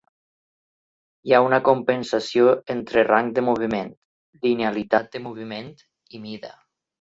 [1.27, 3.93] Hi ha una compensació entre rang de moviment,
[4.47, 5.71] linealitat de moviment
[6.19, 6.53] i mida.